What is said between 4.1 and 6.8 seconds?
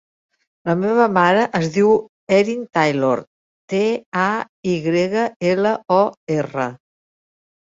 a, i grega, ela, o, erra.